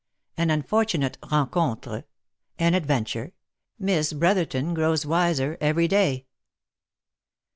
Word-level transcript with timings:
AN 0.35 0.49
UNFORTUNATE 0.49 1.19
RENCONTRE 1.31 2.05
AN 2.57 2.73
ADVENTURE 2.73 3.33
MISS 3.77 4.13
BROTHERTON 4.13 4.73
GROWS 4.73 5.05
WISER 5.05 5.59
EVERY 5.61 5.87
DAY. 5.87 6.25